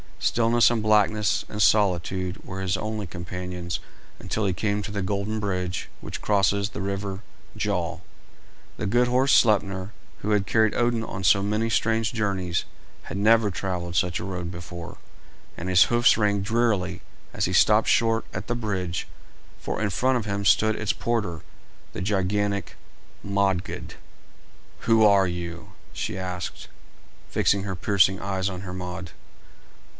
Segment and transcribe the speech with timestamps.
[0.17, 3.79] Stillness and blackness and solitude were his only companions
[4.19, 7.21] until he came to the golden bridge which crosses the river
[7.57, 8.01] Gjol.
[8.77, 12.65] The good horse Sleipner, who had carried Odin on so many strange journeys,
[13.03, 14.97] had never travelled such a road before,
[15.55, 17.01] and his hoofs rang drearily
[17.33, 19.07] as he stopped short at the bridge,
[19.59, 21.41] for in front of him stood its porter,
[21.93, 22.75] the gigantic
[23.23, 23.95] Modgud.
[24.81, 26.67] "Who are you?" she asked,
[27.29, 29.11] fixing her piercing eyes on Hermod.